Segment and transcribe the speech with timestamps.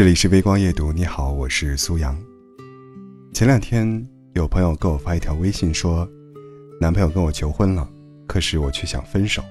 [0.00, 2.16] 这里是微光夜读，你好，我是苏阳。
[3.34, 6.08] 前两天有朋友给我发一条微信说，
[6.80, 7.86] 男朋友跟我求婚了，
[8.26, 9.44] 可是我却想分手。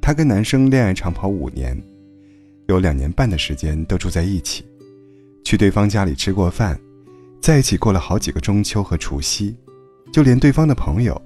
[0.00, 1.78] 他跟男生恋爱长跑五年，
[2.68, 4.64] 有两年半的时间都住在一起，
[5.44, 6.80] 去对方家里吃过饭，
[7.38, 9.54] 在一起过了好几个中秋和除夕，
[10.10, 11.20] 就连对方的朋友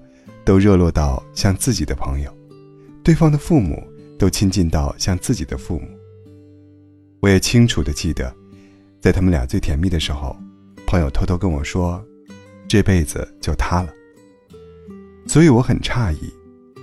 [0.44, 2.36] 都热络到像自己的朋友，
[3.04, 3.80] 对方的父母
[4.18, 5.86] 都亲近到像自己的父母。
[7.20, 8.32] 我也清楚的记得，
[9.00, 10.36] 在他们俩最甜蜜的时候，
[10.86, 12.04] 朋友偷偷跟我说
[12.68, 13.92] ：“这辈子就他了。”
[15.26, 16.32] 所以我很诧异，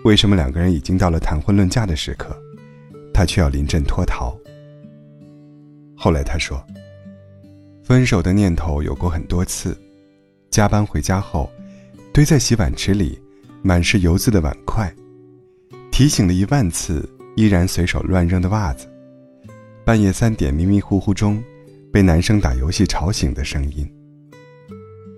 [0.04, 2.36] 为什么两个人已经到了谈婚论嫁的时刻，
[3.14, 4.38] 他却要临阵脱逃。
[5.96, 6.62] 后来他说，
[7.84, 9.76] 分手的念头有过很多次，
[10.52, 11.50] 加班回家后，
[12.14, 13.20] 堆在洗碗池里
[13.64, 14.94] 满是油渍的碗筷，
[15.92, 18.86] 提醒了一万次依然随手乱扔的袜子。
[19.86, 21.44] 半夜三点迷迷糊糊中，
[21.94, 23.88] 被男生打游戏吵醒的声音。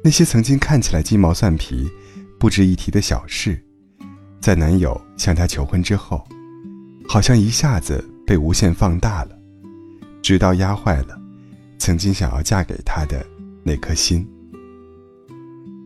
[0.04, 1.90] 那些曾经看起来鸡毛蒜皮、
[2.38, 3.58] 不值一提的小事，
[4.42, 6.22] 在男友向她求婚之后，
[7.08, 9.40] 好像一下子被无限放大了，
[10.22, 11.18] 直到压坏了
[11.80, 13.26] 曾经想要嫁给他的
[13.64, 14.28] 那颗心。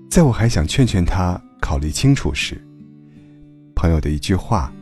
[0.09, 2.59] 在我还想劝劝他考虑清楚时，
[3.75, 4.73] 朋友的一句话，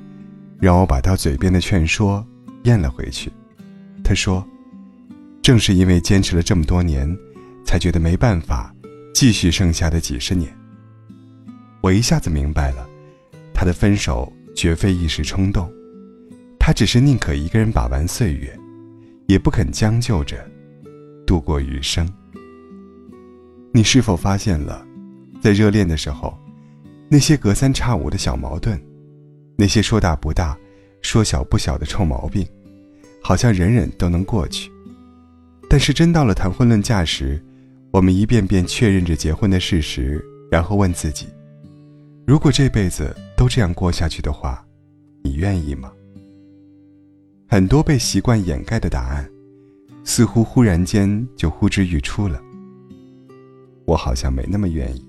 [0.58, 2.26] 让我把到嘴边的劝说
[2.64, 3.30] 咽了回去。
[4.10, 4.44] 他说
[5.40, 7.08] ：“正是因为坚持了这么多年，
[7.64, 8.74] 才觉得没办法
[9.14, 10.52] 继续剩下的几十年。”
[11.80, 12.90] 我一下子明白了，
[13.54, 15.72] 他的分手绝非一时冲动，
[16.58, 18.60] 他只是宁可一个人把玩岁月，
[19.28, 20.44] 也不肯将就着
[21.28, 22.12] 度过余生。
[23.72, 24.84] 你是否发现了，
[25.40, 26.36] 在热恋的时候，
[27.08, 28.82] 那些隔三差五的小矛盾，
[29.56, 30.58] 那些说大不大、
[31.00, 32.44] 说小不小的臭毛病？
[33.30, 34.72] 好像人人都能过去，
[35.70, 37.40] 但是真到了谈婚论嫁时，
[37.92, 40.20] 我们一遍遍确认着结婚的事实，
[40.50, 41.28] 然后问自己：
[42.26, 44.66] 如果这辈子都这样过下去的话，
[45.24, 45.92] 你愿意吗？
[47.48, 49.30] 很多被习惯掩盖的答案，
[50.04, 52.42] 似乎忽然间就呼之欲出了。
[53.86, 55.08] 我好像没那么愿意。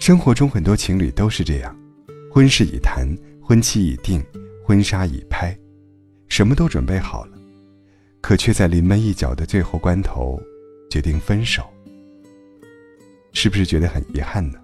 [0.00, 1.78] 生活中很多情侣都是这样，
[2.28, 3.06] 婚事已谈，
[3.40, 4.20] 婚期已定，
[4.66, 5.56] 婚纱已拍。
[6.30, 7.36] 什么都准备好了，
[8.22, 10.40] 可却在临门一脚的最后关头，
[10.88, 11.62] 决定分手。
[13.32, 14.58] 是不是觉得很遗憾呢？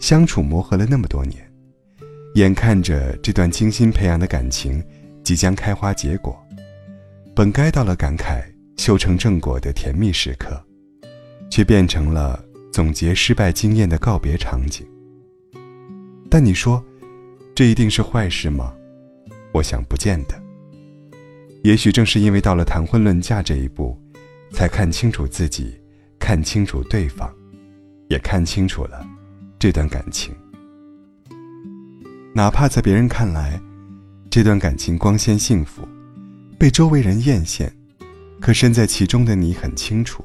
[0.00, 1.52] 相处磨合了那么多年，
[2.36, 4.82] 眼看着这段精心培养的感情
[5.24, 6.40] 即将开花结果，
[7.34, 8.42] 本该到了感慨
[8.76, 10.64] 修成正果的甜蜜时刻，
[11.50, 12.42] 却变成了
[12.72, 14.86] 总结失败经验的告别场景。
[16.30, 16.82] 但你说，
[17.54, 18.72] 这一定是坏事吗？
[19.56, 20.34] 我想不见得。
[21.64, 23.98] 也许正是因为到了谈婚论嫁这一步，
[24.52, 25.74] 才看清楚自己，
[26.18, 27.32] 看清楚对方，
[28.08, 29.02] 也看清楚了
[29.58, 30.34] 这段感情。
[32.34, 33.58] 哪怕在别人看来，
[34.28, 35.88] 这段感情光鲜幸福，
[36.58, 37.66] 被周围人艳羡，
[38.38, 40.22] 可身在其中的你很清楚，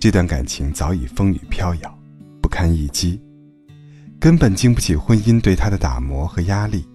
[0.00, 1.98] 这段感情早已风雨飘摇，
[2.40, 3.20] 不堪一击，
[4.18, 6.88] 根本经不起婚姻对他的打磨和压力。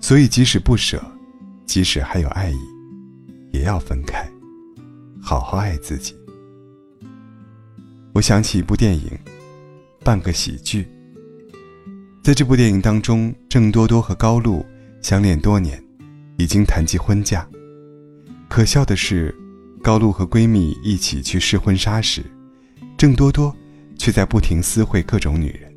[0.00, 1.02] 所以，即使不舍，
[1.64, 2.58] 即使还有爱意，
[3.52, 4.28] 也要分开，
[5.20, 6.14] 好好爱自己。
[8.12, 9.08] 我想起一部电影
[10.04, 10.82] 《半个喜剧》。
[12.22, 14.64] 在这部电影当中，郑多多和高露
[15.02, 15.82] 相恋多年，
[16.38, 17.46] 已经谈及婚嫁。
[18.48, 19.34] 可笑的是，
[19.82, 22.24] 高露和闺蜜一起去试婚纱时，
[22.96, 23.54] 郑多多
[23.98, 25.72] 却在不停私会各种女人，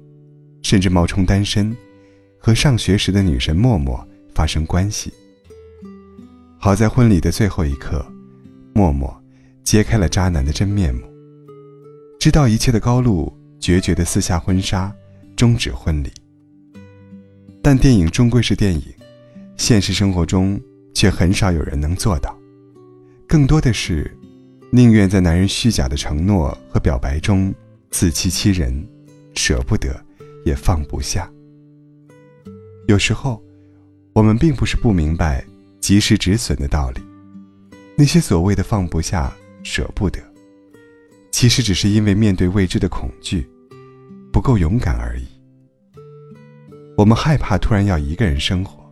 [0.61, 1.75] 甚至冒充单身，
[2.39, 4.03] 和上学时的女神默默。
[4.35, 5.11] 发生关系。
[6.57, 8.05] 好在婚礼的最后一刻，
[8.73, 9.13] 默默
[9.65, 11.01] 揭开了渣男的真面目。
[12.17, 14.95] 知道一切的高露决绝的撕下婚纱，
[15.35, 16.09] 终止婚礼。
[17.61, 18.81] 但电影终归是电影，
[19.57, 20.57] 现实生活中
[20.93, 22.33] 却很少有人能做到。
[23.27, 24.09] 更多的是，
[24.71, 27.53] 宁愿在男人虚假的承诺和表白中
[27.91, 28.87] 自欺欺人，
[29.35, 30.01] 舍不得，
[30.45, 31.29] 也放不下。
[32.89, 33.41] 有时候。
[34.11, 35.45] 我们并不是不明白
[35.79, 37.01] 及时止损的道理，
[37.95, 39.31] 那些所谓的放不下、
[39.63, 40.19] 舍不得，
[41.31, 43.47] 其实只是因为面对未知的恐惧，
[44.33, 45.25] 不够勇敢而已。
[46.97, 48.83] 我们害怕突然要一个人生活，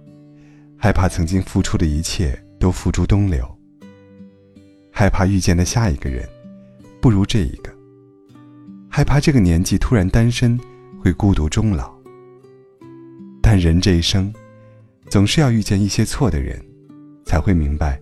[0.78, 3.44] 害怕曾经付出的一切都付诸东流，
[4.94, 6.30] 害怕遇见的下一个人
[7.02, 7.74] 不如这一个，
[8.88, 10.58] 害怕这个年纪突然单身
[11.04, 11.97] 会孤独终老。
[13.60, 14.34] 人这一生。
[15.10, 16.62] 总是要遇见一些错的人，
[17.26, 17.98] 才会明白，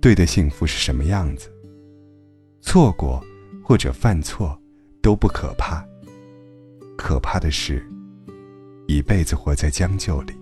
[0.00, 1.50] 对的幸福是什么样子。
[2.62, 3.22] 错过
[3.62, 4.58] 或者犯错
[5.02, 5.84] 都不可怕，
[6.96, 7.86] 可怕的是，
[8.86, 10.32] 一辈子活在将就里。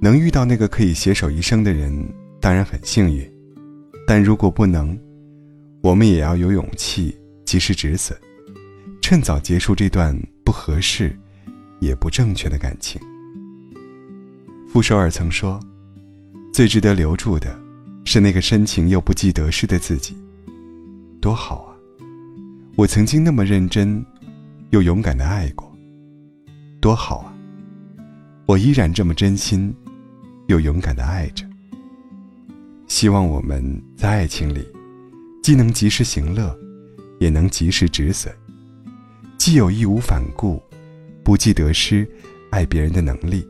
[0.00, 1.94] 能遇到那个可以携手一生的人，
[2.40, 3.30] 当然很幸运，
[4.06, 4.98] 但如果不能，
[5.82, 7.14] 我们也要有勇气
[7.44, 8.18] 及时止损，
[9.02, 11.14] 趁早结束这段不合适、
[11.84, 13.00] 也不正确的感情。
[14.68, 15.60] 傅首尔曾说
[16.52, 17.58] ：“最值得留住的，
[18.04, 20.16] 是那个深情又不计得失的自己。”
[21.20, 21.70] 多好啊！
[22.76, 24.04] 我曾经那么认真，
[24.70, 25.72] 又勇敢的爱过。
[26.80, 27.32] 多好啊！
[28.46, 29.74] 我依然这么真心。
[30.48, 31.46] 又勇敢的爱着。
[32.86, 34.62] 希望我们在爱情里，
[35.42, 36.54] 既能及时行乐，
[37.18, 38.30] 也能及时止损；
[39.38, 40.62] 既有义无反顾、
[41.24, 42.06] 不计得失
[42.50, 43.48] 爱别人的能力，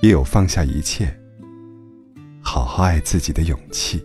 [0.00, 1.12] 也有放下一切、
[2.40, 4.02] 好好爱自己的勇气。